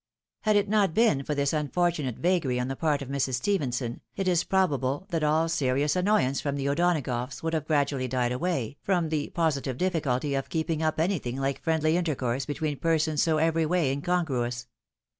[0.39, 3.35] Had it not been for this unfortunate vagary on the part of Mrs.
[3.35, 8.31] Stephenson, it is probable that all serious annoyance from the O'Donagoughs would have gradually died
[8.31, 13.21] away, from the positive difl&culty of keeping up anything like friendly inter course between persons
[13.21, 14.65] so every way incongruous.